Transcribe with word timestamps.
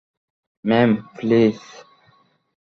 Ma'am, 0.65 0.89
please! 1.15 1.57